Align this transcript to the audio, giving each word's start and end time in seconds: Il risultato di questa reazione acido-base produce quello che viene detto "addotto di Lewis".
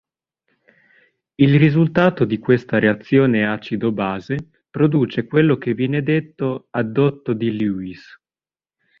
Il 1.35 1.59
risultato 1.59 2.25
di 2.25 2.39
questa 2.39 2.79
reazione 2.79 3.45
acido-base 3.45 4.49
produce 4.67 5.27
quello 5.27 5.57
che 5.57 5.75
viene 5.75 6.01
detto 6.01 6.69
"addotto 6.71 7.33
di 7.33 7.55
Lewis". 7.55 8.19